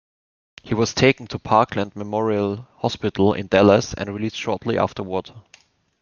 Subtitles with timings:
[0.63, 5.29] He was taken to Parkland Memorial Hospital in Dallas and released shortly afterward.